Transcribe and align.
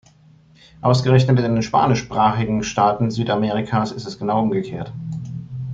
Ausgerechnet 0.81 1.37
in 1.41 1.53
den 1.53 1.61
spanischsprachigen 1.61 2.63
Staaten 2.63 3.11
Südamerikas 3.11 3.91
ist 3.91 4.07
es 4.07 4.17
genau 4.17 4.41
umgekehrt. 4.41 4.91